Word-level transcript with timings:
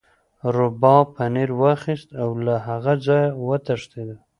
روباه 0.55 1.03
پنیر 1.15 1.49
واخیست 1.61 2.09
او 2.21 2.29
له 2.45 2.55
هغه 2.67 2.93
ځایه 3.05 3.29
وتښتید. 3.45 4.09